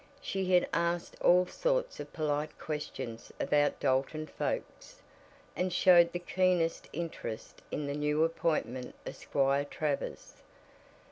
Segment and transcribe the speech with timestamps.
[0.19, 5.03] She had asked all sorts of polite questions about Dalton folks,
[5.55, 10.41] and showed the keenest interest in the new appointment of Squire Travers.